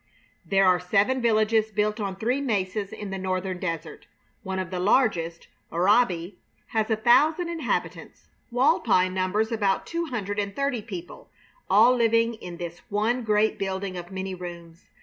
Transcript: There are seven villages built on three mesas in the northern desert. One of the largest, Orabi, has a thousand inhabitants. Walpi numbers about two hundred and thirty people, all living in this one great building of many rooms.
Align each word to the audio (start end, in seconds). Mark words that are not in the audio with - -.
There 0.43 0.65
are 0.65 0.79
seven 0.79 1.21
villages 1.21 1.69
built 1.69 1.99
on 1.99 2.15
three 2.15 2.41
mesas 2.41 2.91
in 2.91 3.11
the 3.11 3.19
northern 3.19 3.59
desert. 3.59 4.07
One 4.41 4.57
of 4.57 4.71
the 4.71 4.79
largest, 4.79 5.47
Orabi, 5.71 6.37
has 6.69 6.89
a 6.89 6.95
thousand 6.95 7.49
inhabitants. 7.49 8.25
Walpi 8.51 9.13
numbers 9.13 9.51
about 9.51 9.85
two 9.85 10.05
hundred 10.05 10.39
and 10.39 10.55
thirty 10.55 10.81
people, 10.81 11.29
all 11.69 11.95
living 11.95 12.33
in 12.33 12.57
this 12.57 12.79
one 12.89 13.21
great 13.21 13.59
building 13.59 13.95
of 13.95 14.11
many 14.11 14.33
rooms. 14.33 14.85